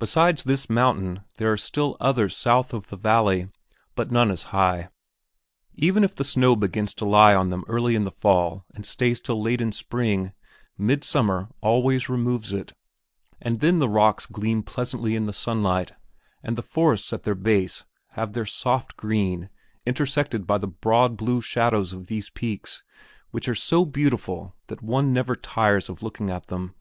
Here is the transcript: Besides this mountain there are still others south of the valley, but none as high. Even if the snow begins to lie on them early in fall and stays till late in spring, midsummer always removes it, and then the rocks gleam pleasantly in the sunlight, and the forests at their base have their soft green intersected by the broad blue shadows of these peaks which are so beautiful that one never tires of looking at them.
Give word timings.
Besides 0.00 0.42
this 0.42 0.68
mountain 0.68 1.20
there 1.36 1.52
are 1.52 1.56
still 1.56 1.96
others 2.00 2.36
south 2.36 2.74
of 2.74 2.88
the 2.88 2.96
valley, 2.96 3.50
but 3.94 4.10
none 4.10 4.32
as 4.32 4.42
high. 4.50 4.88
Even 5.74 6.02
if 6.02 6.12
the 6.16 6.24
snow 6.24 6.56
begins 6.56 6.92
to 6.94 7.04
lie 7.04 7.36
on 7.36 7.50
them 7.50 7.62
early 7.68 7.94
in 7.94 8.10
fall 8.10 8.64
and 8.74 8.84
stays 8.84 9.20
till 9.20 9.40
late 9.40 9.60
in 9.60 9.70
spring, 9.70 10.32
midsummer 10.76 11.50
always 11.60 12.08
removes 12.08 12.52
it, 12.52 12.72
and 13.40 13.60
then 13.60 13.78
the 13.78 13.88
rocks 13.88 14.26
gleam 14.26 14.64
pleasantly 14.64 15.14
in 15.14 15.26
the 15.26 15.32
sunlight, 15.32 15.92
and 16.42 16.58
the 16.58 16.60
forests 16.60 17.12
at 17.12 17.22
their 17.22 17.36
base 17.36 17.84
have 18.14 18.32
their 18.32 18.46
soft 18.46 18.96
green 18.96 19.50
intersected 19.86 20.48
by 20.48 20.58
the 20.58 20.66
broad 20.66 21.16
blue 21.16 21.40
shadows 21.40 21.92
of 21.92 22.08
these 22.08 22.28
peaks 22.28 22.82
which 23.30 23.46
are 23.46 23.54
so 23.54 23.84
beautiful 23.84 24.56
that 24.66 24.82
one 24.82 25.12
never 25.12 25.36
tires 25.36 25.88
of 25.88 26.02
looking 26.02 26.28
at 26.28 26.48
them. 26.48 26.74